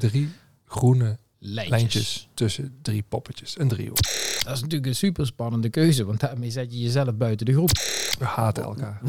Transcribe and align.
drie 0.00 0.30
groene 0.66 1.18
Lijntjes. 1.38 1.78
lijntjes 1.78 2.28
tussen 2.34 2.78
drie 2.82 3.04
poppetjes. 3.08 3.58
Een 3.58 3.68
driehoek. 3.68 4.02
Dat 4.44 4.54
is 4.54 4.60
natuurlijk 4.60 4.86
een 4.86 4.94
super 4.94 5.26
spannende 5.26 5.68
keuze, 5.68 6.04
want 6.04 6.20
daarmee 6.20 6.50
zet 6.50 6.72
je 6.72 6.80
jezelf 6.80 7.14
buiten 7.14 7.46
de 7.46 7.52
groep. 7.52 7.70
We 8.18 8.24
haten 8.24 8.62
elkaar. 8.62 9.00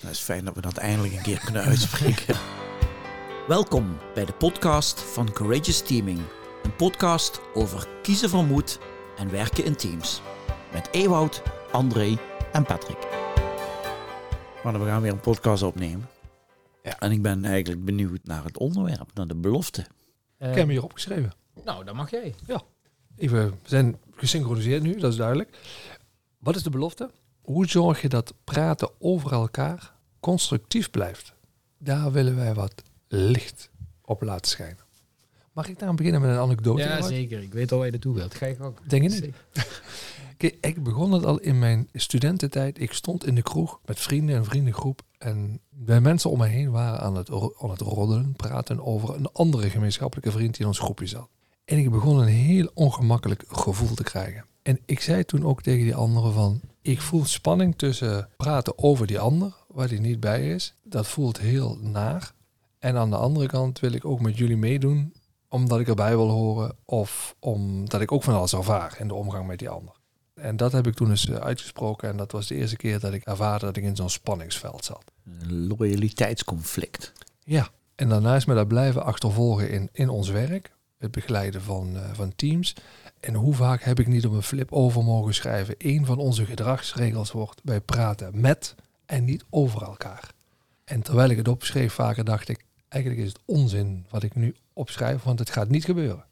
Dat 0.00 0.10
is 0.10 0.18
fijn 0.18 0.44
dat 0.44 0.54
we 0.54 0.60
dat 0.60 0.76
eindelijk 0.76 1.14
een 1.14 1.22
keer 1.22 1.40
kunnen 1.44 1.62
uitspreken. 1.62 2.36
Welkom 3.48 3.98
bij 4.14 4.24
de 4.24 4.32
podcast 4.32 5.00
van 5.00 5.32
Courageous 5.32 5.82
Teaming. 5.82 6.20
Een 6.62 6.76
podcast 6.76 7.40
over 7.54 7.88
kiezen 8.02 8.28
van 8.28 8.46
moed 8.46 8.78
en 9.16 9.30
werken 9.30 9.64
in 9.64 9.76
teams. 9.76 10.20
Met 10.72 10.88
Ewout, 10.90 11.42
André 11.72 12.18
en 12.52 12.64
Patrick. 12.64 12.98
Maar 14.64 14.80
we 14.80 14.86
gaan 14.86 15.02
weer 15.02 15.12
een 15.12 15.20
podcast 15.20 15.62
opnemen. 15.62 16.08
Ja. 16.82 16.98
En 16.98 17.10
ik 17.12 17.22
ben 17.22 17.44
eigenlijk 17.44 17.84
benieuwd 17.84 18.20
naar 18.24 18.44
het 18.44 18.58
onderwerp, 18.58 19.10
naar 19.14 19.26
de 19.26 19.34
belofte. 19.34 19.86
Eh, 20.38 20.48
Ik 20.48 20.54
heb 20.54 20.62
hem 20.64 20.68
hier 20.68 20.82
opgeschreven. 20.84 21.32
nou, 21.64 21.84
dan 21.84 21.96
mag 21.96 22.10
jij. 22.10 22.34
Even, 23.16 23.50
we 23.50 23.54
zijn 23.62 23.96
gesynchroniseerd 24.14 24.82
nu, 24.82 24.98
dat 24.98 25.10
is 25.10 25.18
duidelijk. 25.18 25.58
Wat 26.38 26.56
is 26.56 26.62
de 26.62 26.70
belofte? 26.70 27.10
Hoe 27.42 27.66
zorg 27.66 28.02
je 28.02 28.08
dat 28.08 28.34
praten 28.44 28.90
over 28.98 29.32
elkaar 29.32 29.92
constructief 30.20 30.90
blijft? 30.90 31.32
Daar 31.78 32.12
willen 32.12 32.36
wij 32.36 32.54
wat 32.54 32.82
licht 33.08 33.70
op 34.04 34.22
laten 34.22 34.50
schijnen. 34.50 34.78
Mag 35.52 35.68
ik 35.68 35.78
daar 35.78 35.94
beginnen 35.94 36.20
met 36.20 36.30
een 36.30 36.36
anekdote? 36.36 36.82
Ja, 36.82 37.02
zeker. 37.02 37.42
Ik 37.42 37.52
weet 37.52 37.70
al 37.72 37.76
waar 37.76 37.86
je 37.86 37.92
naartoe 37.92 38.14
wilt. 38.14 38.34
Ga 38.34 38.46
je 38.46 38.60
ook. 38.60 38.78
Denk 38.88 39.02
je 39.02 39.08
niet? 39.08 39.34
Ik 40.60 40.82
begon 40.82 41.12
het 41.12 41.24
al 41.24 41.38
in 41.38 41.58
mijn 41.58 41.88
studententijd. 41.92 42.80
Ik 42.80 42.92
stond 42.92 43.26
in 43.26 43.34
de 43.34 43.42
kroeg 43.42 43.80
met 43.84 44.00
vrienden, 44.00 44.36
een 44.36 44.44
vriendengroep. 44.44 45.02
En 45.18 45.60
bij 45.70 46.00
mensen 46.00 46.30
om 46.30 46.38
me 46.38 46.46
heen 46.46 46.70
waren 46.70 47.00
aan 47.00 47.16
het, 47.16 47.30
aan 47.30 47.70
het 47.70 47.80
roddelen, 47.80 48.32
praten 48.32 48.84
over 48.84 49.14
een 49.14 49.32
andere 49.32 49.70
gemeenschappelijke 49.70 50.30
vriend 50.30 50.52
die 50.52 50.60
in 50.60 50.66
ons 50.66 50.78
groepje 50.78 51.06
zat. 51.06 51.28
En 51.64 51.78
ik 51.78 51.90
begon 51.90 52.18
een 52.18 52.28
heel 52.28 52.70
ongemakkelijk 52.74 53.44
gevoel 53.48 53.94
te 53.94 54.02
krijgen. 54.02 54.44
En 54.62 54.80
ik 54.84 55.00
zei 55.00 55.24
toen 55.24 55.44
ook 55.44 55.62
tegen 55.62 55.84
die 55.84 55.94
anderen 55.94 56.32
van, 56.32 56.60
ik 56.82 57.00
voel 57.00 57.24
spanning 57.24 57.76
tussen 57.76 58.28
praten 58.36 58.78
over 58.78 59.06
die 59.06 59.18
ander, 59.18 59.54
waar 59.68 59.88
die 59.88 60.00
niet 60.00 60.20
bij 60.20 60.50
is. 60.50 60.74
Dat 60.82 61.06
voelt 61.06 61.38
heel 61.38 61.78
naar. 61.80 62.32
En 62.78 62.96
aan 62.96 63.10
de 63.10 63.16
andere 63.16 63.46
kant 63.46 63.80
wil 63.80 63.92
ik 63.92 64.04
ook 64.04 64.20
met 64.20 64.36
jullie 64.36 64.56
meedoen, 64.56 65.14
omdat 65.48 65.80
ik 65.80 65.88
erbij 65.88 66.16
wil 66.16 66.28
horen 66.28 66.76
of 66.84 67.36
omdat 67.38 68.00
ik 68.00 68.12
ook 68.12 68.22
van 68.22 68.34
alles 68.34 68.52
ervaar 68.52 68.96
in 68.98 69.08
de 69.08 69.14
omgang 69.14 69.46
met 69.46 69.58
die 69.58 69.68
ander. 69.68 69.94
En 70.40 70.56
dat 70.56 70.72
heb 70.72 70.86
ik 70.86 70.94
toen 70.94 71.10
eens 71.10 71.28
eh, 71.28 71.36
uitgesproken 71.36 72.08
en 72.08 72.16
dat 72.16 72.32
was 72.32 72.46
de 72.46 72.54
eerste 72.54 72.76
keer 72.76 73.00
dat 73.00 73.12
ik 73.12 73.24
ervaarde 73.24 73.66
dat 73.66 73.76
ik 73.76 73.84
in 73.84 73.96
zo'n 73.96 74.10
spanningsveld 74.10 74.84
zat. 74.84 75.04
Een 75.24 75.66
loyaliteitsconflict. 75.66 77.12
Ja, 77.44 77.68
en 77.94 78.08
daarna 78.08 78.36
is 78.36 78.44
me 78.44 78.54
dat 78.54 78.68
blijven 78.68 79.04
achtervolgen 79.04 79.70
in, 79.70 79.88
in 79.92 80.08
ons 80.08 80.28
werk, 80.28 80.72
het 80.98 81.10
begeleiden 81.10 81.62
van, 81.62 81.96
eh, 81.96 82.02
van 82.12 82.32
teams. 82.36 82.74
En 83.20 83.34
hoe 83.34 83.54
vaak 83.54 83.82
heb 83.82 84.00
ik 84.00 84.06
niet 84.06 84.26
op 84.26 84.32
een 84.32 84.42
flip 84.42 84.72
over 84.72 85.04
mogen 85.04 85.34
schrijven, 85.34 85.74
een 85.78 86.06
van 86.06 86.18
onze 86.18 86.44
gedragsregels 86.44 87.32
wordt, 87.32 87.60
wij 87.64 87.80
praten 87.80 88.40
met 88.40 88.74
en 89.06 89.24
niet 89.24 89.44
over 89.50 89.82
elkaar. 89.82 90.30
En 90.84 91.02
terwijl 91.02 91.30
ik 91.30 91.36
het 91.36 91.48
opschreef, 91.48 91.92
vaker 91.92 92.24
dacht 92.24 92.48
ik, 92.48 92.64
eigenlijk 92.88 93.22
is 93.22 93.28
het 93.28 93.40
onzin 93.44 94.06
wat 94.10 94.22
ik 94.22 94.34
nu 94.34 94.54
opschrijf, 94.72 95.22
want 95.22 95.38
het 95.38 95.50
gaat 95.50 95.68
niet 95.68 95.84
gebeuren. 95.84 96.24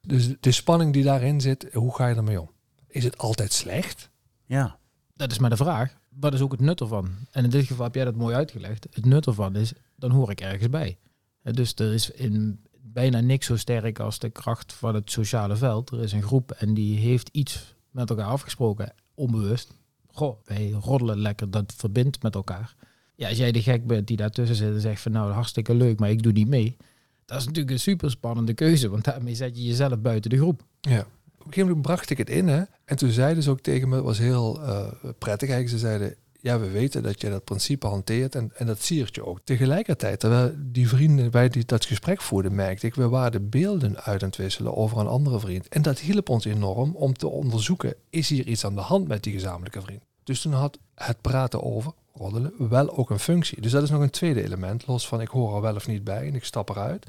Dus 0.00 0.34
de 0.40 0.52
spanning 0.52 0.92
die 0.92 1.04
daarin 1.04 1.40
zit, 1.40 1.66
hoe 1.72 1.94
ga 1.94 2.06
je 2.06 2.14
ermee 2.14 2.40
om? 2.40 2.50
Is 2.90 3.04
het 3.04 3.18
altijd 3.18 3.52
slecht? 3.52 4.10
Ja, 4.46 4.78
Dat 5.14 5.30
is 5.30 5.38
maar 5.38 5.50
de 5.50 5.56
vraag. 5.56 5.98
Wat 6.08 6.34
is 6.34 6.40
ook 6.40 6.52
het 6.52 6.60
nut 6.60 6.80
ervan? 6.80 7.10
En 7.30 7.44
in 7.44 7.50
dit 7.50 7.66
geval 7.66 7.84
heb 7.84 7.94
jij 7.94 8.04
dat 8.04 8.14
mooi 8.14 8.34
uitgelegd. 8.34 8.86
Het 8.90 9.04
nut 9.04 9.26
ervan 9.26 9.56
is, 9.56 9.72
dan 9.96 10.10
hoor 10.10 10.30
ik 10.30 10.40
ergens 10.40 10.70
bij. 10.70 10.98
Dus 11.42 11.74
er 11.74 11.92
is 11.92 12.10
in 12.10 12.60
bijna 12.80 13.20
niks 13.20 13.46
zo 13.46 13.56
sterk 13.56 13.98
als 13.98 14.18
de 14.18 14.30
kracht 14.30 14.72
van 14.72 14.94
het 14.94 15.10
sociale 15.10 15.56
veld. 15.56 15.90
Er 15.90 16.02
is 16.02 16.12
een 16.12 16.22
groep 16.22 16.50
en 16.50 16.74
die 16.74 16.98
heeft 16.98 17.28
iets 17.32 17.74
met 17.90 18.10
elkaar 18.10 18.26
afgesproken, 18.26 18.92
onbewust. 19.14 19.74
Goh, 20.12 20.38
wij 20.44 20.70
roddelen 20.70 21.18
lekker, 21.18 21.50
dat 21.50 21.72
verbindt 21.76 22.22
met 22.22 22.34
elkaar. 22.34 22.74
Ja, 23.14 23.28
als 23.28 23.38
jij 23.38 23.52
de 23.52 23.62
gek 23.62 23.86
bent 23.86 24.06
die 24.06 24.16
daartussen 24.16 24.56
zit 24.56 24.74
en 24.74 24.80
zegt 24.80 25.02
van 25.02 25.12
nou, 25.12 25.32
hartstikke 25.32 25.74
leuk, 25.74 25.98
maar 25.98 26.10
ik 26.10 26.22
doe 26.22 26.32
niet 26.32 26.48
mee. 26.48 26.76
Dat 27.24 27.38
is 27.38 27.44
natuurlijk 27.46 27.74
een 27.74 27.80
super 27.80 28.10
spannende 28.10 28.54
keuze, 28.54 28.88
want 28.88 29.04
daarmee 29.04 29.34
zet 29.34 29.56
je 29.56 29.64
jezelf 29.64 29.98
buiten 29.98 30.30
de 30.30 30.36
groep. 30.36 30.62
Ja. 30.80 31.06
Een 31.50 31.56
gegeven 31.56 31.76
moment 31.76 31.94
bracht 31.94 32.10
ik 32.10 32.18
het 32.18 32.30
in, 32.30 32.48
hè. 32.48 32.62
En 32.84 32.96
toen 32.96 33.10
zeiden 33.10 33.42
ze 33.42 33.50
ook 33.50 33.60
tegen 33.60 33.88
me, 33.88 33.94
het 33.94 34.04
was 34.04 34.18
heel 34.18 34.62
eh, 34.62 34.86
prettig 35.18 35.48
eigenlijk, 35.48 35.68
ze 35.68 35.86
zeiden, 35.86 36.14
ja, 36.40 36.58
we 36.58 36.70
weten 36.70 37.02
dat 37.02 37.20
je 37.20 37.30
dat 37.30 37.44
principe 37.44 37.86
hanteert 37.86 38.34
en, 38.34 38.50
en 38.54 38.66
dat 38.66 38.82
siert 38.82 39.14
je 39.14 39.26
ook. 39.26 39.40
Tegelijkertijd, 39.44 40.20
terwijl 40.20 40.54
die 40.58 40.88
vrienden, 40.88 41.30
wij 41.30 41.48
die 41.48 41.64
dat 41.64 41.84
gesprek 41.84 42.20
voerden, 42.20 42.54
merkte 42.54 42.86
ik, 42.86 42.94
we 42.94 43.08
waren 43.08 43.48
beelden 43.48 44.00
uit 44.00 44.22
aan 44.22 44.28
het 44.28 44.36
wisselen 44.36 44.76
over 44.76 44.98
een 44.98 45.06
andere 45.06 45.40
vriend. 45.40 45.68
En 45.68 45.82
dat 45.82 45.98
hielp 45.98 46.28
ons 46.28 46.44
enorm 46.44 46.96
om 46.96 47.12
te 47.12 47.28
onderzoeken, 47.28 47.94
is 48.10 48.28
hier 48.28 48.46
iets 48.46 48.64
aan 48.64 48.74
de 48.74 48.80
hand 48.80 49.08
met 49.08 49.22
die 49.22 49.32
gezamenlijke 49.32 49.82
vriend? 49.82 50.02
Dus 50.24 50.40
toen 50.40 50.52
had 50.52 50.78
het 50.94 51.20
praten 51.20 51.62
over, 51.62 51.92
roddelen, 52.14 52.52
wel 52.58 52.96
ook 52.96 53.10
een 53.10 53.18
functie. 53.18 53.60
Dus 53.60 53.72
dat 53.72 53.82
is 53.82 53.90
nog 53.90 54.02
een 54.02 54.10
tweede 54.10 54.42
element, 54.42 54.86
los 54.86 55.08
van 55.08 55.20
ik 55.20 55.28
hoor 55.28 55.54
er 55.54 55.60
wel 55.60 55.74
of 55.74 55.86
niet 55.86 56.04
bij 56.04 56.26
en 56.26 56.34
ik 56.34 56.44
stap 56.44 56.68
eruit. 56.68 57.06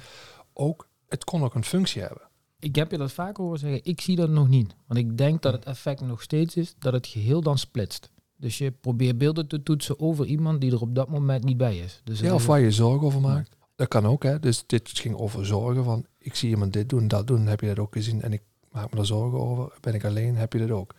Ook, 0.53 0.87
het 1.07 1.23
kon 1.23 1.43
ook 1.43 1.55
een 1.55 1.65
functie 1.65 2.01
hebben. 2.01 2.29
Ik 2.61 2.75
heb 2.75 2.91
je 2.91 2.97
dat 2.97 3.11
vaker 3.11 3.43
horen 3.43 3.59
zeggen, 3.59 3.79
ik 3.83 4.01
zie 4.01 4.15
dat 4.15 4.29
nog 4.29 4.47
niet. 4.47 4.75
Want 4.87 4.99
ik 4.99 5.17
denk 5.17 5.41
dat 5.41 5.53
het 5.53 5.65
effect 5.65 6.01
nog 6.01 6.21
steeds 6.21 6.55
is 6.55 6.73
dat 6.79 6.93
het 6.93 7.07
geheel 7.07 7.41
dan 7.41 7.57
splitst. 7.57 8.09
Dus 8.37 8.57
je 8.57 8.71
probeert 8.71 9.17
beelden 9.17 9.47
te 9.47 9.63
toetsen 9.63 9.99
over 9.99 10.25
iemand 10.25 10.61
die 10.61 10.71
er 10.71 10.81
op 10.81 10.95
dat 10.95 11.09
moment 11.09 11.43
niet 11.43 11.57
bij 11.57 11.77
is. 11.77 12.01
Dus 12.03 12.19
Ja, 12.19 12.33
of 12.33 12.45
waar 12.45 12.59
je 12.59 12.71
zorgen 12.71 13.07
over 13.07 13.21
maakt. 13.21 13.55
Dat 13.75 13.87
kan 13.87 14.05
ook, 14.05 14.23
hè. 14.23 14.39
Dus 14.39 14.63
dit 14.65 14.89
ging 14.93 15.15
over 15.15 15.45
zorgen 15.45 15.83
van, 15.83 16.05
ik 16.17 16.35
zie 16.35 16.49
iemand 16.49 16.73
dit 16.73 16.89
doen, 16.89 17.07
dat 17.07 17.27
doen, 17.27 17.45
heb 17.47 17.59
je 17.59 17.67
dat 17.67 17.79
ook 17.79 17.93
gezien 17.93 18.21
en 18.21 18.33
ik 18.33 18.41
maak 18.71 18.93
me 18.93 18.99
er 18.99 19.05
zorgen 19.05 19.39
over. 19.39 19.73
Ben 19.79 19.93
ik 19.93 20.05
alleen, 20.05 20.35
heb 20.35 20.53
je 20.53 20.59
dat 20.59 20.69
ook. 20.69 20.95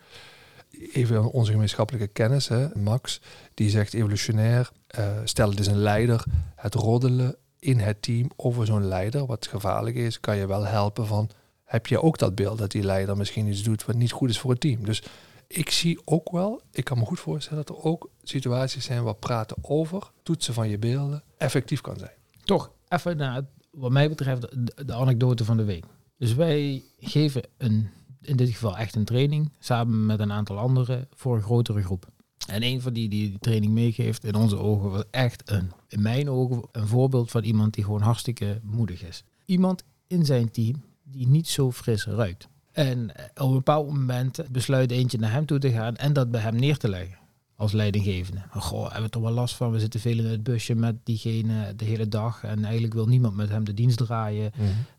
Even 0.93 1.31
onze 1.31 1.51
gemeenschappelijke 1.51 2.07
kennis, 2.07 2.47
hè. 2.47 2.67
Max, 2.75 3.21
die 3.53 3.69
zegt 3.69 3.93
evolutionair, 3.93 4.71
eh, 4.87 5.07
stel 5.23 5.49
het 5.49 5.59
is 5.59 5.67
een 5.67 5.77
leider, 5.77 6.23
het 6.55 6.75
roddelen 6.75 7.35
in 7.59 7.79
het 7.79 8.01
team 8.01 8.31
over 8.35 8.65
zo'n 8.65 8.87
leider, 8.87 9.25
wat 9.25 9.47
gevaarlijk 9.47 9.95
is, 9.95 10.19
kan 10.19 10.37
je 10.37 10.47
wel 10.47 10.65
helpen 10.65 11.07
van, 11.07 11.29
heb 11.73 11.87
je 11.87 12.01
ook 12.01 12.17
dat 12.17 12.35
beeld 12.35 12.57
dat 12.57 12.71
die 12.71 12.83
leider 12.83 13.17
misschien 13.17 13.47
iets 13.47 13.63
doet 13.63 13.85
wat 13.85 13.95
niet 13.95 14.11
goed 14.11 14.29
is 14.29 14.39
voor 14.39 14.51
het 14.51 14.59
team. 14.59 14.85
Dus 14.85 15.03
ik 15.47 15.69
zie 15.69 15.99
ook 16.05 16.31
wel, 16.31 16.61
ik 16.71 16.83
kan 16.83 16.97
me 16.97 17.05
goed 17.05 17.19
voorstellen 17.19 17.65
dat 17.65 17.77
er 17.77 17.83
ook 17.83 18.09
situaties 18.23 18.85
zijn 18.85 19.03
waar 19.03 19.15
praten 19.15 19.57
over, 19.61 20.11
toetsen 20.23 20.53
van 20.53 20.69
je 20.69 20.77
beelden, 20.77 21.23
effectief 21.37 21.81
kan 21.81 21.97
zijn. 21.97 22.11
Toch, 22.43 22.71
even 22.87 23.17
naar, 23.17 23.41
wat 23.71 23.91
mij 23.91 24.09
betreft, 24.09 24.41
de, 24.41 24.85
de 24.85 24.93
anekdote 24.93 25.45
van 25.45 25.57
de 25.57 25.63
week. 25.63 25.85
Dus 26.17 26.33
wij 26.33 26.83
geven 26.99 27.43
een, 27.57 27.89
in 28.21 28.35
dit 28.35 28.49
geval 28.49 28.77
echt 28.77 28.95
een 28.95 29.05
training, 29.05 29.51
samen 29.59 30.05
met 30.05 30.19
een 30.19 30.31
aantal 30.31 30.57
anderen, 30.57 31.07
voor 31.15 31.35
een 31.35 31.41
grotere 31.41 31.83
groep. 31.83 32.07
En 32.47 32.63
een 32.63 32.81
van 32.81 32.93
die 32.93 33.09
die 33.09 33.29
die 33.29 33.39
training 33.39 33.73
meegeeft, 33.73 34.23
in 34.23 34.35
onze 34.35 34.57
ogen, 34.57 34.91
was 34.91 35.03
echt 35.11 35.51
een, 35.51 35.71
in 35.87 36.01
mijn 36.01 36.29
ogen, 36.29 36.63
een 36.71 36.87
voorbeeld 36.87 37.31
van 37.31 37.43
iemand 37.43 37.73
die 37.73 37.83
gewoon 37.83 38.01
hartstikke 38.01 38.59
moedig 38.63 39.03
is. 39.03 39.23
Iemand 39.45 39.83
in 40.07 40.25
zijn 40.25 40.51
team 40.51 40.83
die 41.13 41.27
niet 41.27 41.47
zo 41.47 41.71
fris 41.71 42.05
ruikt. 42.05 42.47
En 42.71 43.15
eh, 43.15 43.25
op 43.43 43.47
een 43.47 43.53
bepaald 43.53 43.87
moment 43.87 44.51
besluit 44.51 44.91
eentje 44.91 45.17
naar 45.17 45.31
hem 45.31 45.45
toe 45.45 45.59
te 45.59 45.71
gaan 45.71 45.95
en 45.95 46.13
dat 46.13 46.31
bij 46.31 46.41
hem 46.41 46.55
neer 46.55 46.77
te 46.77 46.89
leggen. 46.89 47.21
Als 47.55 47.71
leidinggevende. 47.71 48.41
Goh, 48.49 48.83
hebben 48.83 49.03
we 49.03 49.09
toch 49.09 49.21
wel 49.21 49.31
last 49.31 49.55
van. 49.55 49.71
We 49.71 49.79
zitten 49.79 49.99
veel 49.99 50.17
in 50.17 50.25
het 50.25 50.43
busje 50.43 50.75
met 50.75 50.95
diegene 51.03 51.75
de 51.75 51.85
hele 51.85 52.07
dag. 52.07 52.43
En 52.43 52.63
eigenlijk 52.63 52.93
wil 52.93 53.05
niemand 53.05 53.35
met 53.35 53.49
hem 53.49 53.63
de 53.63 53.73
dienst 53.73 53.97
draaien. 53.97 54.51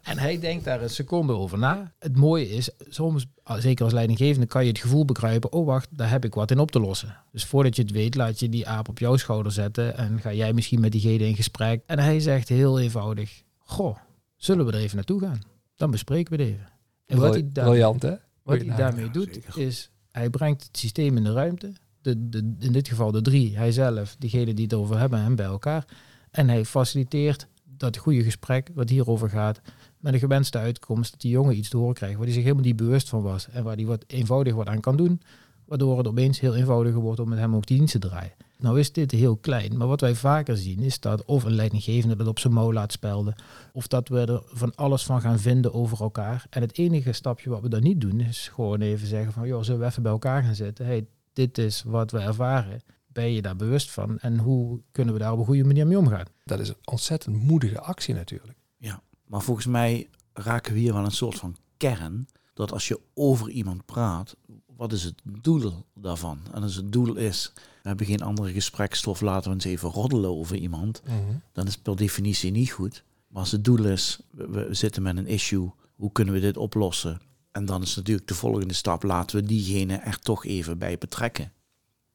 En 0.03 0.19
hij 0.19 0.39
denkt 0.39 0.65
daar 0.65 0.83
een 0.83 0.91
seconde 0.91 1.33
over 1.33 1.59
na. 1.59 1.93
Het 1.99 2.17
mooie 2.17 2.49
is, 2.49 2.71
soms, 2.89 3.27
ah, 3.43 3.59
zeker 3.59 3.85
als 3.85 3.93
leidinggevende, 3.93 4.47
kan 4.47 4.63
je 4.63 4.69
het 4.69 4.79
gevoel 4.79 5.05
begrijpen. 5.05 5.53
Oh 5.53 5.67
wacht, 5.67 5.89
daar 5.91 6.11
heb 6.11 6.25
ik 6.25 6.35
wat 6.35 6.51
in 6.51 6.59
op 6.59 6.71
te 6.71 6.81
lossen. 6.81 7.17
Dus 7.33 7.45
voordat 7.45 7.77
je 7.77 7.83
het 7.83 7.91
weet, 7.91 8.15
laat 8.15 8.41
je 8.41 8.49
die 8.49 8.69
aap 8.69 8.89
op 8.89 8.99
jouw 8.99 9.17
schouder 9.17 9.53
zetten. 9.53 9.97
En 9.97 10.21
ga 10.21 10.33
jij 10.33 10.53
misschien 10.53 10.81
met 10.81 10.93
diegene 10.93 11.27
in 11.27 11.37
gesprek. 11.37 11.83
En 11.87 11.99
hij 11.99 12.21
zegt 12.21 12.49
heel 12.49 12.81
eenvoudig. 12.81 13.43
Goh, 13.59 13.97
zullen 14.37 14.67
we 14.67 14.73
er 14.73 14.79
even 14.79 14.97
naartoe 14.97 15.21
gaan? 15.21 15.54
Dan 15.77 15.91
bespreken 15.91 16.37
we 16.37 16.43
het 16.43 16.53
even. 16.53 16.69
En 17.07 17.19
wat 17.19 17.35
hij, 17.35 17.49
daar, 17.53 17.65
Briljant, 17.65 18.03
hè? 18.03 18.15
wat 18.43 18.61
hij 18.61 18.77
daarmee 18.77 19.11
doet, 19.11 19.57
is 19.57 19.91
hij 20.11 20.31
brengt 20.31 20.65
het 20.65 20.79
systeem 20.79 21.17
in 21.17 21.25
de 21.25 21.33
ruimte. 21.33 21.73
De, 22.03 22.29
de, 22.29 22.55
in 22.59 22.73
dit 22.73 22.89
geval 22.89 23.11
de 23.11 23.23
drie, 23.23 23.57
hij 23.57 23.73
zelf, 23.73 24.17
diegene 24.19 24.55
die 24.55 24.65
het 24.65 24.75
over 24.75 24.99
hebben, 24.99 25.21
hem 25.21 25.37
bij 25.37 25.47
elkaar. 25.47 25.85
En 26.31 26.49
hij 26.49 26.65
faciliteert 26.65 27.47
dat 27.65 27.97
goede 27.97 28.23
gesprek 28.23 28.71
wat 28.75 28.89
hierover 28.89 29.31
gaat. 29.31 29.61
Met 29.99 30.13
een 30.13 30.19
gewenste 30.19 30.59
uitkomst 30.59 31.11
dat 31.11 31.21
die 31.21 31.31
jongen 31.31 31.57
iets 31.57 31.69
te 31.69 31.77
horen 31.77 31.95
krijgt 31.95 32.17
waar 32.17 32.25
hij 32.25 32.35
zich 32.35 32.43
helemaal 32.43 32.65
niet 32.65 32.77
bewust 32.77 33.09
van 33.09 33.23
was. 33.23 33.49
En 33.49 33.65
waar 33.65 33.77
hij 33.77 33.85
wat 33.85 34.05
eenvoudig 34.07 34.55
wat 34.55 34.67
aan 34.69 34.81
kan 34.81 34.97
doen. 34.97 35.21
Waardoor 35.65 35.99
het 35.99 36.07
opeens 36.07 36.41
heel 36.41 36.55
eenvoudiger 36.55 37.01
wordt 37.01 37.21
om 37.21 37.29
met 37.29 37.39
hem 37.39 37.55
ook 37.55 37.67
die 37.67 37.77
dienst 37.77 37.93
te 37.93 38.09
draaien. 38.09 38.33
Nou 38.59 38.79
is 38.79 38.93
dit 38.93 39.11
heel 39.11 39.37
klein, 39.37 39.77
maar 39.77 39.87
wat 39.87 40.01
wij 40.01 40.15
vaker 40.15 40.57
zien 40.57 40.79
is 40.79 41.01
dat 41.01 41.25
of 41.25 41.45
een 41.45 41.55
leidinggevende 41.55 42.17
dat 42.17 42.27
op 42.27 42.39
zijn 42.39 42.53
mouw 42.53 42.73
laat 42.73 42.93
spelden. 42.93 43.35
Of 43.73 43.87
dat 43.87 44.09
we 44.09 44.21
er 44.21 44.43
van 44.47 44.75
alles 44.75 45.05
van 45.05 45.21
gaan 45.21 45.39
vinden 45.39 45.75
over 45.75 46.01
elkaar. 46.01 46.47
En 46.51 46.61
het 46.61 46.79
enige 46.79 47.13
stapje 47.13 47.51
wat 47.51 47.63
we 47.63 47.69
dan 47.69 47.83
niet 47.83 48.01
doen 48.01 48.21
is 48.21 48.49
gewoon 48.49 48.81
even 48.81 49.07
zeggen 49.07 49.33
van 49.33 49.47
joh, 49.47 49.63
zullen 49.63 49.81
we 49.81 49.87
even 49.87 50.03
bij 50.03 50.13
elkaar 50.13 50.43
gaan 50.43 50.55
zitten. 50.55 50.87
Hey, 50.87 51.07
dit 51.33 51.59
is 51.59 51.83
wat 51.87 52.11
we 52.11 52.19
ervaren. 52.19 52.83
Ben 53.07 53.33
je 53.33 53.43
daar 53.43 53.57
bewust 53.57 53.91
van? 53.91 54.19
En 54.19 54.39
hoe 54.39 54.81
kunnen 54.93 55.15
we 55.15 55.21
daar 55.21 55.33
op 55.33 55.39
een 55.39 55.45
goede 55.45 55.65
manier 55.65 55.87
mee 55.87 55.99
omgaan? 55.99 56.27
Dat 56.45 56.61
is 56.61 56.69
een 56.69 56.77
ontzettend 56.85 57.43
moedige 57.43 57.81
actie 57.81 58.15
natuurlijk. 58.15 58.59
Ja. 58.79 59.03
Maar 59.27 59.43
volgens 59.43 59.67
mij 59.67 60.09
raken 60.33 60.73
we 60.73 60.79
hier 60.79 60.93
wel 60.93 61.05
een 61.05 61.11
soort 61.11 61.39
van 61.39 61.57
kern. 61.77 62.29
Dat 62.55 62.73
als 62.73 62.89
je 62.89 63.01
over 63.15 63.51
iemand 63.51 63.85
praat, 63.85 64.37
wat 64.77 64.93
is 64.93 65.05
het 65.05 65.15
doel 65.25 65.73
daarvan? 65.95 66.39
En 66.53 66.63
als 66.63 66.75
het 66.75 66.93
doel 66.93 67.15
is, 67.15 67.53
we 67.55 67.89
hebben 67.89 68.07
geen 68.07 68.23
andere 68.23 68.53
gesprekstof, 68.53 69.21
laten 69.21 69.49
we 69.49 69.55
eens 69.55 69.65
even 69.65 69.91
roddelen 69.91 70.31
over 70.31 70.57
iemand. 70.57 71.03
Mhm. 71.05 71.15
Dan 71.53 71.67
is 71.67 71.75
het 71.75 71.83
per 71.83 71.97
definitie 71.97 72.51
niet 72.51 72.71
goed. 72.71 73.05
Maar 73.29 73.41
als 73.41 73.53
het 73.53 73.65
doel 73.65 73.85
is, 73.85 74.21
we, 74.31 74.49
we 74.49 74.75
zitten 74.75 75.03
met 75.03 75.17
een 75.17 75.27
issue, 75.27 75.71
hoe 75.95 76.13
kunnen 76.13 76.35
we 76.35 76.41
dit 76.41 76.57
oplossen? 76.57 77.21
En 77.53 77.65
dan 77.65 77.83
is 77.83 77.97
natuurlijk 77.97 78.29
de 78.29 78.35
volgende 78.35 78.75
stap, 78.75 79.03
laten 79.03 79.37
we 79.37 79.47
diegene 79.47 79.97
er 79.97 80.19
toch 80.19 80.45
even 80.45 80.79
bij 80.79 80.99
betrekken. 80.99 81.53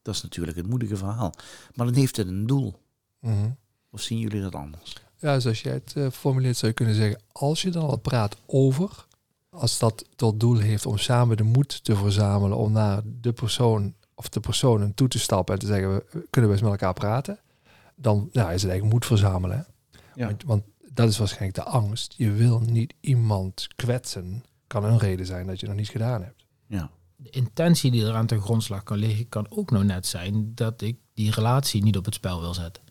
Dat 0.02 0.16
is 0.16 0.22
natuurlijk 0.22 0.58
het 0.58 0.68
moedige 0.68 0.98
verhaal. 0.98 1.34
Maar 1.76 1.86
dan 1.86 1.96
heeft 1.96 2.16
het 2.16 2.28
een 2.28 2.48
doel. 2.48 2.76
Mhm. 3.20 3.50
Of 3.92 4.02
zien 4.02 4.20
jullie 4.20 4.42
dat 4.42 4.56
anders? 4.56 4.96
Ja, 5.18 5.40
zoals 5.40 5.62
jij 5.62 5.74
het 5.74 5.94
eh, 5.96 6.10
formuleert 6.10 6.58
zou 6.58 6.72
je 6.72 6.78
kunnen 6.78 6.96
zeggen, 6.96 7.22
als 7.32 7.62
je 7.62 7.70
dan 7.70 7.90
al 7.90 7.98
praat 7.98 8.38
over, 8.46 9.06
als 9.50 9.80
dat 9.80 10.06
tot 10.16 10.40
doel 10.40 10.58
heeft 10.58 10.86
om 10.86 10.98
samen 10.98 11.38
de 11.38 11.44
moed 11.44 11.84
te 11.84 11.96
verzamelen 11.96 12.58
om 12.58 12.72
naar 12.72 13.02
de 13.06 13.34
persoon 13.34 13.94
of 14.16 14.30
de 14.30 14.40
personen 14.40 14.94
toe 14.94 15.08
te 15.08 15.20
stappen 15.20 15.54
en 15.54 15.60
te 15.60 15.66
zeggen, 15.68 15.94
we 15.96 16.04
kunnen 16.30 16.50
we 16.50 16.56
eens 16.56 16.62
met 16.66 16.72
elkaar 16.72 16.94
praten, 16.94 17.40
dan 17.96 18.30
ja, 18.32 18.52
is 18.52 18.62
het 18.62 18.72
eigenlijk 18.72 18.92
moed 18.94 19.06
verzamelen. 19.06 19.68
Ja. 20.16 20.26
Want, 20.26 20.44
want 20.44 20.64
dat 20.94 21.10
is 21.10 21.18
waarschijnlijk 21.18 21.56
de 21.56 21.64
angst. 21.64 22.14
Je 22.18 22.32
wil 22.32 22.60
niet 22.60 22.94
iemand 23.00 23.68
kwetsen. 23.76 24.44
Kan 24.68 24.84
een 24.84 24.98
reden 24.98 25.26
zijn 25.26 25.48
dat 25.48 25.60
je 25.60 25.68
nog 25.68 25.76
niets 25.76 25.90
gedaan 25.90 26.22
hebt. 26.24 26.46
Ja. 26.68 26.92
De 27.16 27.30
intentie 27.30 27.92
die 27.92 28.06
er 28.06 28.14
aan 28.14 28.26
ten 28.28 28.42
grondslag 28.42 28.84
kan 28.84 28.98
liggen, 28.98 29.30
kan 29.30 29.46
ook 29.50 29.72
nog 29.72 29.84
net 29.84 30.06
zijn 30.06 30.52
dat 30.56 30.82
ik 30.82 30.98
die 31.14 31.32
relatie 31.32 31.84
niet 31.84 31.98
op 31.98 32.06
het 32.06 32.14
spel 32.14 32.40
wil 32.42 32.54
zetten. 32.54 32.84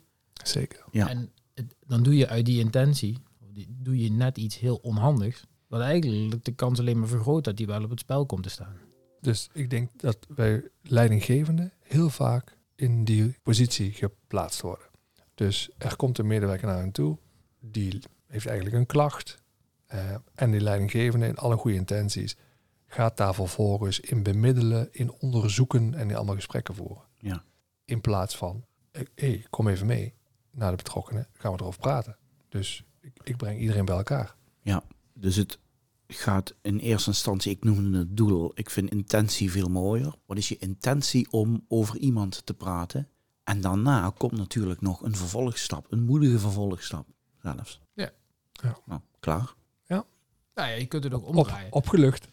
Zeker. 0.45 0.85
Ja. 0.91 1.09
En 1.09 1.31
het- 1.55 1.75
dan 1.87 2.03
doe 2.03 2.17
je 2.17 2.29
uit 2.29 2.45
die 2.47 2.59
intentie, 2.61 3.19
die- 3.53 3.69
doe 3.79 3.99
je 4.03 4.11
net 4.11 4.39
iets 4.39 4.59
heel 4.59 4.77
onhandigs, 4.77 5.45
wat 5.69 5.81
eigenlijk 5.81 6.45
de 6.45 6.53
kans 6.53 6.79
alleen 6.79 6.99
maar 6.99 7.09
vergroot 7.09 7.45
dat 7.45 7.57
die 7.57 7.67
wel 7.67 7.83
op 7.83 7.91
het 7.91 8.01
spel 8.01 8.27
komt 8.27 8.43
te 8.43 8.49
staan. 8.49 8.77
Dus 9.21 9.49
ik 9.53 9.71
denk 9.71 9.91
dat 9.97 10.19
wij 10.29 10.69
leidinggevenden 10.83 11.73
heel 11.83 12.11
vaak 12.11 12.57
in 12.75 13.05
die 13.05 13.37
positie 13.43 13.93
geplaatst 13.93 14.61
worden. 14.61 14.87
Dus 15.35 15.71
er 15.79 15.97
komt 15.97 16.19
een 16.19 16.27
medewerker 16.27 16.67
naar 16.67 16.79
hen 16.79 16.93
toe, 16.93 17.19
die 17.61 17.99
heeft 18.27 18.47
eigenlijk 18.47 18.77
een 18.77 18.87
klacht. 18.87 19.43
eh, 19.87 20.15
en 20.35 20.51
die 20.51 20.61
leidinggevende 20.61 21.27
in 21.27 21.37
alle 21.37 21.57
goede 21.57 21.77
intenties 21.77 22.37
gaat 22.87 23.17
daar 23.17 23.35
vervolgens 23.35 24.01
in 24.01 24.23
bemiddelen, 24.23 24.89
in 24.93 25.13
onderzoeken 25.13 25.95
en 25.95 26.11
in 26.11 26.17
allemaal 26.17 26.35
gesprekken 26.35 26.75
voeren. 26.75 27.03
Ja. 27.19 27.45
In 27.85 28.01
plaats 28.01 28.37
van, 28.37 28.65
hé, 28.93 29.03
hey, 29.15 29.47
kom 29.51 29.69
even 29.69 29.87
mee 29.87 30.15
naar 30.51 30.71
de 30.71 30.77
betrokkenen, 30.77 31.29
gaan 31.33 31.53
we 31.53 31.59
erover 31.59 31.81
praten. 31.81 32.17
Dus 32.49 32.85
ik, 33.01 33.13
ik 33.23 33.37
breng 33.37 33.61
iedereen 33.61 33.85
bij 33.85 33.97
elkaar. 33.97 34.35
Dus 35.21 35.37
het 35.37 35.59
gaat 36.07 36.55
in 36.63 36.79
eerste 36.79 37.11
instantie, 37.11 37.53
ik 37.53 37.65
noemde 37.65 37.99
het 37.99 38.17
doel, 38.17 38.53
ik 38.55 38.71
vind 38.71 38.91
intentie 38.91 39.51
veel 39.51 39.69
mooier. 39.69 40.15
Wat 40.27 40.37
is 40.37 40.49
je 40.49 40.57
intentie 40.59 41.31
om 41.31 41.65
over 41.69 41.99
iemand 41.99 42.47
te 42.47 42.55
praten? 42.55 43.09
En 43.45 43.61
daarna 43.61 44.13
komt 44.17 44.37
natuurlijk 44.37 44.81
nog 44.81 45.03
een 45.03 45.17
vervolgstap, 45.17 45.87
een 45.93 46.03
moedige 46.03 46.39
vervolgstap 46.39 47.07
zelfs. 47.43 47.81
Ja. 47.95 48.11
Ja. 48.53 48.79
Nou, 48.87 49.01
klaar. 49.21 49.57
Nou 50.59 50.71
ja, 50.71 50.77
je 50.77 50.87
kunt 50.87 51.05
het 51.05 51.15
ook 51.15 51.27
Op, 51.27 51.37
omdraaien. 51.37 51.73
opgelucht. 51.73 52.29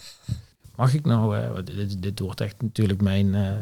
Mag 0.76 0.94
ik 0.94 1.04
nou, 1.04 1.36
eh, 1.36 1.64
dit, 1.64 2.02
dit 2.02 2.18
wordt 2.18 2.40
echt 2.40 2.62
natuurlijk 2.62 3.00
mijn 3.02 3.34
eh 3.34 3.56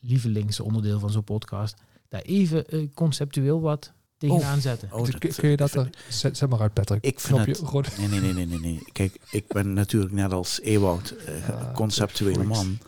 lievelingsonderdeel 0.00 0.98
van 0.98 1.10
zo'n 1.10 1.24
podcast, 1.24 1.76
daar 2.08 2.20
even 2.20 2.66
eh, 2.66 2.88
conceptueel 2.94 3.60
wat 3.60 3.92
tegenaan 4.28 4.60
zetten. 4.60 4.88
Oh, 4.92 5.02
kun, 5.18 5.32
kun 5.36 5.48
je 5.48 5.56
dat 5.56 5.72
er, 5.74 5.90
zet, 6.08 6.36
zet 6.36 6.48
maar 6.50 6.60
uit 6.60 6.72
Patrick. 6.72 7.04
Ik 7.04 7.20
vind 7.20 7.34
Knopje 7.42 7.52
het- 7.62 7.70
rood. 7.70 7.98
Nee, 7.98 8.08
nee, 8.08 8.20
nee, 8.20 8.32
nee, 8.32 8.46
nee, 8.46 8.58
nee. 8.58 8.82
Kijk, 8.92 9.16
ik 9.30 9.44
ben 9.48 9.72
natuurlijk 9.82 10.12
net 10.12 10.32
als 10.32 10.60
Ewout 10.60 11.10
eh, 11.10 11.48
Ah, 11.48 11.74
conceptuele 11.74 12.42
man. 12.44 12.78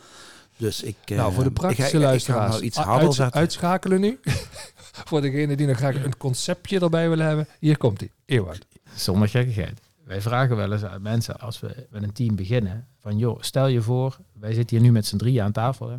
Dus 0.56 0.82
ik... 0.82 0.96
eh, 1.04 1.16
nou, 1.16 1.32
voor 1.32 1.42
de 1.44 1.50
ik 1.50 1.56
ga- 1.56 1.62
praktische 1.62 1.96
ik 1.96 2.02
ga 2.02 2.08
luisteraars. 2.08 2.50
nou 2.52 2.62
iets 2.64 2.76
harder 2.76 3.04
uit- 3.06 3.14
zetten. 3.14 3.40
uitschakelen 3.40 4.00
nu. 4.00 4.18
voor 5.08 5.20
degene 5.20 5.56
die 5.56 5.66
nog 5.66 5.76
graag 5.76 6.04
een 6.04 6.16
conceptje 6.16 6.80
erbij 6.80 7.08
willen 7.08 7.26
hebben. 7.26 7.48
Hier 7.60 7.76
komt 7.76 8.00
hij. 8.00 8.10
Eeuwoud. 8.26 8.66
Zonder 8.94 9.28
gekkigheid. 9.28 9.80
Wij 10.04 10.20
vragen 10.20 10.56
wel 10.56 10.72
eens 10.72 10.84
aan 10.84 11.02
mensen 11.02 11.38
als 11.40 11.60
we 11.60 11.86
met 11.90 12.02
een 12.02 12.12
team 12.12 12.36
beginnen. 12.36 12.86
Van 13.00 13.18
joh, 13.18 13.42
stel 13.42 13.66
je 13.66 13.82
voor, 13.82 14.18
wij 14.32 14.52
zitten 14.54 14.76
hier 14.76 14.86
nu 14.86 14.92
met 14.92 15.06
z'n 15.06 15.16
drieën 15.16 15.42
aan 15.42 15.52
tafel. 15.52 15.88
Hè. 15.90 15.96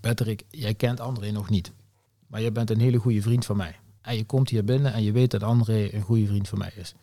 Patrick, 0.00 0.42
jij 0.50 0.74
kent 0.74 1.00
André 1.00 1.30
nog 1.30 1.50
niet. 1.50 1.72
Maar 2.26 2.40
je 2.40 2.52
bent 2.52 2.70
een 2.70 2.80
hele 2.80 2.98
goede 2.98 3.22
vriend 3.22 3.44
van 3.46 3.56
mij. 3.56 3.76
En 4.02 4.16
je 4.16 4.24
komt 4.24 4.48
hier 4.50 4.64
binnen 4.64 4.92
en 4.92 5.02
je 5.02 5.12
weet 5.12 5.30
dat 5.30 5.42
André 5.42 5.88
een 5.92 6.02
goede 6.02 6.26
vriend 6.26 6.48
van 6.48 6.58
mij 6.58 6.72
is. 6.76 6.94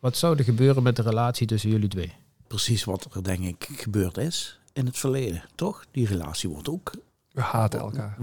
Wat 0.00 0.16
zou 0.16 0.38
er 0.38 0.44
gebeuren 0.44 0.82
met 0.82 0.96
de 0.96 1.02
relatie 1.02 1.46
tussen 1.46 1.70
jullie 1.70 1.88
twee? 1.88 2.12
Precies 2.46 2.84
wat 2.84 3.14
er 3.14 3.22
denk 3.22 3.40
ik 3.44 3.68
gebeurd 3.76 4.16
is 4.16 4.58
in 4.72 4.86
het 4.86 4.98
verleden, 4.98 5.44
toch? 5.54 5.84
Die 5.90 6.06
relatie 6.06 6.48
wordt 6.48 6.68
ook... 6.68 6.92
We 7.30 7.40
haten 7.40 7.80
elkaar. 7.80 8.16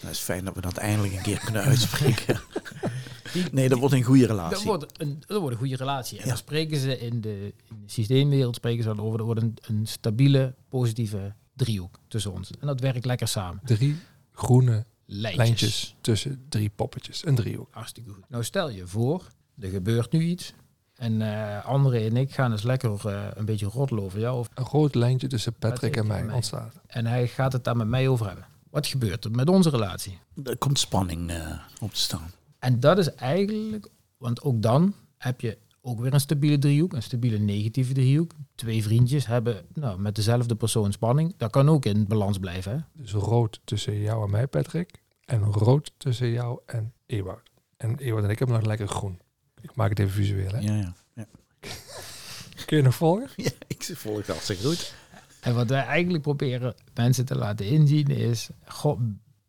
Het 0.00 0.12
is 0.12 0.18
fijn 0.18 0.44
dat 0.44 0.54
we 0.54 0.60
dat 0.60 0.76
eindelijk 0.76 1.14
een 1.14 1.22
keer 1.22 1.38
kunnen 1.38 1.62
uitspreken. 1.62 2.40
nee, 3.52 3.68
dat 3.68 3.78
wordt 3.78 3.94
een 3.94 4.02
goede 4.02 4.20
Dat 4.26 4.30
relatie. 4.30 4.66
wordt 4.66 5.00
een, 5.00 5.22
dat 5.26 5.38
wordt 5.40 5.52
een 5.52 5.60
goede 5.60 5.76
relatie. 5.76 6.16
En 6.18 6.22
Ja. 6.22 6.28
dan 6.28 6.38
spreken 6.38 6.76
ze 6.78 6.98
in 6.98 7.20
de, 7.20 7.52
in 7.68 7.76
de 7.84 7.92
systeemwereld 7.92 8.54
spreken 8.54 8.82
ze 8.82 8.88
dan 8.88 9.00
over. 9.00 9.16
Dat 9.18 9.26
wordt 9.26 9.42
een, 9.42 9.56
een 9.62 9.86
stabiele, 9.86 10.54
positieve 10.68 11.34
driehoek 11.52 11.98
tussen 12.08 12.32
ons. 12.32 12.50
En 12.60 12.66
dat 12.66 12.80
werkt 12.80 13.04
lekker 13.04 13.28
samen. 13.28 13.60
Drie 13.64 13.96
groene 14.32 14.84
Lijntjes. 15.20 15.36
lijntjes 15.46 15.94
tussen 16.00 16.44
drie 16.48 16.70
poppetjes. 16.74 17.26
Een 17.26 17.34
driehoek. 17.34 17.68
Hartstikke 17.70 18.10
goed. 18.10 18.24
Nou, 18.28 18.44
stel 18.44 18.70
je 18.70 18.86
voor, 18.86 19.26
er 19.58 19.68
gebeurt 19.68 20.12
nu 20.12 20.20
iets. 20.22 20.52
En 20.94 21.22
eh 21.22 21.64
André 21.66 21.98
en 22.06 22.16
ik 22.16 22.32
gaan 22.32 22.52
eens 22.52 22.62
lekker 22.62 23.08
eh, 23.08 23.26
een 23.34 23.44
beetje 23.44 23.66
roddelen 23.66 24.04
over 24.04 24.18
jou. 24.20 24.38
Of- 24.38 24.48
Een 24.54 24.64
rood 24.64 24.94
lijntje 24.94 25.26
tussen 25.26 25.52
Patrick, 25.52 25.72
Patrick 25.72 25.94
en 25.96 26.00
en 26.02 26.06
mij 26.06 26.24
mij. 26.24 26.34
ontstaat. 26.34 26.80
En 26.86 27.06
hij 27.06 27.28
gaat 27.28 27.52
het 27.52 27.64
daar 27.64 27.76
met 27.76 27.88
mij 27.88 28.08
over 28.08 28.26
hebben. 28.26 28.46
Wat 28.70 28.86
gebeurt 28.86 29.24
er 29.24 29.30
met 29.30 29.48
onze 29.48 29.70
relatie? 29.70 30.18
Er 30.44 30.56
komt 30.58 30.78
spanning 30.78 31.30
eh, 31.30 31.58
op 31.80 31.92
te 31.92 32.00
staan. 32.00 32.30
En 32.58 32.80
dat 32.80 32.98
is 32.98 33.14
eigenlijk, 33.14 33.88
want 34.16 34.42
ook 34.42 34.62
dan 34.62 34.94
heb 35.16 35.40
je 35.40 35.58
ook 35.80 36.00
weer 36.00 36.12
een 36.14 36.20
stabiele 36.20 36.58
driehoek, 36.58 36.92
een 36.92 37.02
stabiele 37.02 37.38
negatieve 37.38 37.92
driehoek. 37.92 38.32
Twee 38.54 38.82
vriendjes 38.82 39.26
hebben 39.26 39.64
nou, 39.74 40.00
met 40.00 40.14
dezelfde 40.14 40.54
persoon 40.54 40.92
spanning. 40.92 41.34
Dat 41.36 41.50
kan 41.50 41.68
ook 41.68 41.84
in 41.84 42.06
balans 42.06 42.38
blijven. 42.38 42.72
Hè? 42.72 43.02
Dus 43.02 43.12
rood 43.12 43.60
tussen 43.64 44.00
jou 44.00 44.24
en 44.24 44.30
mij, 44.30 44.46
Patrick. 44.46 45.02
En 45.26 45.42
rood 45.42 45.92
tussen 45.96 46.30
jou 46.30 46.60
en 46.66 46.92
Ewout. 47.06 47.50
En 47.76 47.98
Ewout 47.98 48.24
en 48.24 48.30
ik 48.30 48.38
hebben 48.38 48.56
nog 48.56 48.66
lekker 48.66 48.88
groen. 48.88 49.20
Ik 49.60 49.74
maak 49.76 49.88
het 49.88 49.98
even 49.98 50.12
visueel. 50.12 50.50
Hè? 50.50 50.58
Ja, 50.58 50.74
ja. 50.74 50.94
ja. 51.14 51.26
Kun 52.66 52.76
je 52.76 52.82
nog 52.82 52.94
volgen? 52.94 53.28
ja 53.36 53.50
ik 53.66 53.82
volg 53.82 54.16
het 54.16 54.26
hartstikke 54.26 54.66
goed. 54.66 54.94
En 55.40 55.54
wat 55.54 55.68
wij 55.68 55.84
eigenlijk 55.84 56.22
proberen 56.22 56.74
mensen 56.94 57.24
te 57.24 57.36
laten 57.36 57.66
inzien 57.66 58.06
is, 58.06 58.48
goh, 58.66 59.00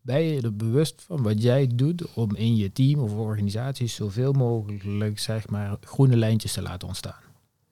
ben 0.01 0.22
je 0.22 0.41
er 0.41 0.55
bewust 0.55 1.01
van 1.01 1.24
wat 1.24 1.41
jij 1.41 1.67
doet 1.75 2.13
om 2.13 2.36
in 2.36 2.55
je 2.55 2.72
team 2.72 3.00
of 3.00 3.13
organisatie 3.13 3.88
zoveel 3.88 4.32
mogelijk 4.32 5.20
zeg 5.20 5.50
maar, 5.50 5.77
groene 5.82 6.15
lijntjes 6.15 6.53
te 6.53 6.62
laten 6.62 6.88
ontstaan. 6.88 7.24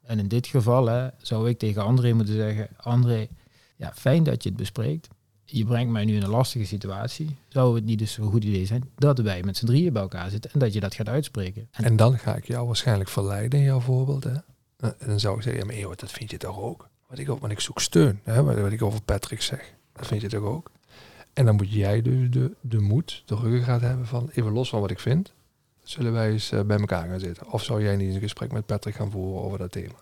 En 0.01 0.19
in 0.19 0.27
dit 0.27 0.47
geval 0.47 0.85
hè, 0.85 1.07
zou 1.17 1.49
ik 1.49 1.57
tegen 1.57 1.83
André 1.83 2.13
moeten 2.13 2.35
zeggen, 2.35 2.67
André, 2.77 3.27
ja, 3.75 3.91
fijn 3.95 4.23
dat 4.23 4.43
je 4.43 4.49
het 4.49 4.57
bespreekt. 4.57 5.07
Je 5.55 5.65
brengt 5.65 5.91
mij 5.91 6.05
nu 6.05 6.15
in 6.15 6.21
een 6.23 6.29
lastige 6.29 6.65
situatie. 6.65 7.35
Zou 7.47 7.75
het 7.75 7.83
niet 7.85 7.99
dus 7.99 8.17
een 8.17 8.29
goed 8.31 8.43
idee 8.43 8.65
zijn 8.65 8.89
dat 8.95 9.19
wij 9.19 9.43
met 9.43 9.57
z'n 9.57 9.65
drieën 9.65 9.93
bij 9.93 10.01
elkaar 10.01 10.29
zitten 10.29 10.51
en 10.51 10.59
dat 10.59 10.73
je 10.73 10.79
dat 10.79 10.93
gaat 10.93 11.09
uitspreken? 11.09 11.67
En 11.71 11.83
En 11.83 11.95
dan 11.95 12.17
ga 12.19 12.35
ik 12.35 12.45
jou 12.47 12.65
waarschijnlijk 12.67 13.09
verleiden 13.09 13.59
in 13.59 13.65
jouw 13.65 13.79
voorbeeld. 13.79 14.23
Hè? 14.23 14.31
Eh, 14.31 14.89
En 14.97 15.07
dan 15.07 15.19
zou 15.19 15.35
ik 15.37 15.41
zeggen, 15.43 15.61
ja, 15.61 15.67
maar 15.67 15.75
Ewout, 15.75 15.99
dat 15.99 16.11
vind 16.11 16.31
je 16.31 16.37
toch 16.37 16.59
ook? 16.59 16.87
Wat 17.07 17.19
ik, 17.19 17.29
ook- 17.29 17.39
want 17.39 17.51
ik 17.51 17.59
zoek 17.59 17.79
steun. 17.79 18.19
Hè? 18.23 18.43
Wat 18.43 18.59
wat 18.59 18.71
ik 18.71 18.81
over 18.81 19.01
Patrick 19.01 19.41
zeg. 19.41 19.73
Dat 19.93 20.07
vind 20.07 20.21
je 20.21 20.27
toch 20.27 20.43
ook? 20.43 20.71
En 21.33 21.45
dan 21.45 21.55
moet 21.55 21.73
jij 21.73 22.01
dus 22.01 22.29
de, 22.29 22.51
de 22.61 22.79
moed, 22.79 23.23
de 23.25 23.35
ruggengraat 23.35 23.81
hebben 23.81 24.07
van, 24.07 24.29
even 24.33 24.51
los 24.51 24.69
van 24.69 24.81
wat 24.81 24.91
ik 24.91 24.99
vind, 24.99 25.33
zullen 25.83 26.13
wij 26.13 26.31
eens 26.31 26.51
eh, 26.51 26.61
bij 26.61 26.77
elkaar 26.79 27.07
gaan 27.07 27.19
zitten? 27.19 27.51
Of 27.51 27.63
zou 27.63 27.83
jij 27.83 27.95
niet 27.95 28.13
een 28.13 28.21
gesprek 28.21 28.51
met 28.51 28.65
Patrick 28.65 28.95
gaan 28.95 29.11
voeren 29.11 29.43
over 29.43 29.57
dat 29.57 29.71
thema? 29.71 29.95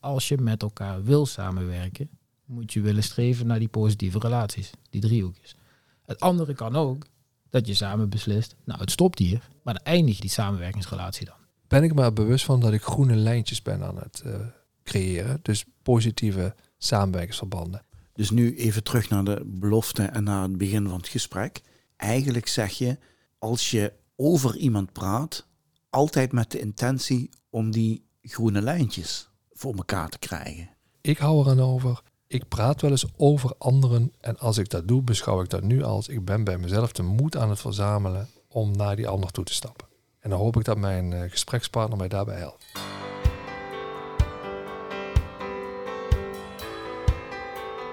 als 0.00 0.28
je 0.28 0.38
met 0.38 0.62
elkaar 0.62 1.02
wil 1.04 1.26
samenwerken, 1.26 2.08
moet 2.46 2.72
je 2.72 2.80
willen 2.80 3.02
streven 3.02 3.46
naar 3.46 3.58
die 3.58 3.68
positieve 3.68 4.18
relaties, 4.18 4.70
die 4.90 5.00
driehoekjes. 5.00 5.56
Het 6.04 6.20
andere 6.20 6.54
kan 6.54 6.76
ook 6.76 7.06
dat 7.50 7.66
je 7.66 7.74
samen 7.74 8.08
beslist, 8.08 8.54
nou 8.64 8.80
het 8.80 8.90
stopt 8.90 9.18
hier, 9.18 9.48
maar 9.62 9.74
dan 9.74 9.82
eindigt 9.82 10.20
die 10.20 10.30
samenwerkingsrelatie 10.30 11.26
dan. 11.26 11.34
Ben 11.68 11.82
ik 11.82 11.94
maar 11.94 12.12
bewust 12.12 12.44
van 12.44 12.60
dat 12.60 12.72
ik 12.72 12.82
groene 12.82 13.16
lijntjes 13.16 13.62
ben 13.62 13.82
aan 13.82 13.98
het 13.98 14.22
eh, 14.24 14.40
creëren. 14.84 15.38
Dus 15.42 15.64
positieve 15.82 16.54
samenwerkingsverbanden. 16.78 17.84
Dus 18.12 18.30
nu 18.30 18.56
even 18.56 18.82
terug 18.82 19.08
naar 19.08 19.24
de 19.24 19.42
belofte 19.44 20.02
en 20.02 20.24
naar 20.24 20.42
het 20.42 20.58
begin 20.58 20.88
van 20.88 20.96
het 20.96 21.08
gesprek. 21.08 21.62
Eigenlijk 21.96 22.46
zeg 22.46 22.70
je, 22.70 22.98
als 23.38 23.70
je 23.70 23.92
over 24.16 24.56
iemand 24.56 24.92
praat, 24.92 25.46
altijd 25.90 26.32
met 26.32 26.50
de 26.50 26.60
intentie 26.60 27.30
om 27.50 27.70
die 27.70 28.04
groene 28.22 28.62
lijntjes 28.62 29.28
voor 29.52 29.74
elkaar 29.74 30.08
te 30.08 30.18
krijgen. 30.18 30.68
Ik 31.00 31.18
hou 31.18 31.40
eraan 31.40 31.60
over 31.60 32.02
ik 32.26 32.48
praat 32.48 32.80
wel 32.80 32.90
eens 32.90 33.06
over 33.16 33.52
anderen 33.58 34.12
en 34.20 34.38
als 34.38 34.58
ik 34.58 34.70
dat 34.70 34.88
doe, 34.88 35.02
beschouw 35.02 35.42
ik 35.42 35.48
dat 35.48 35.62
nu 35.62 35.82
als 35.82 36.08
ik 36.08 36.24
ben 36.24 36.44
bij 36.44 36.58
mezelf 36.58 36.92
de 36.92 37.02
moed 37.02 37.36
aan 37.36 37.50
het 37.50 37.60
verzamelen 37.60 38.28
om 38.48 38.76
naar 38.76 38.96
die 38.96 39.08
ander 39.08 39.30
toe 39.30 39.44
te 39.44 39.54
stappen. 39.54 39.86
En 40.20 40.30
dan 40.30 40.38
hoop 40.38 40.56
ik 40.56 40.64
dat 40.64 40.78
mijn 40.78 41.12
eh, 41.12 41.30
gesprekspartner 41.30 41.98
mij 41.98 42.08
daarbij 42.08 42.38
helpt. 42.38 42.64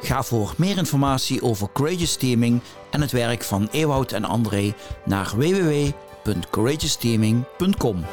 Ga 0.01 0.23
voor 0.23 0.53
meer 0.57 0.77
informatie 0.77 1.41
over 1.41 1.71
Courageous 1.73 2.15
Teaming 2.15 2.61
en 2.91 3.01
het 3.01 3.11
werk 3.11 3.43
van 3.43 3.67
Ewout 3.71 4.11
en 4.11 4.23
André 4.23 4.73
naar 5.05 5.33
www.courageousteaming.com. 5.35 8.03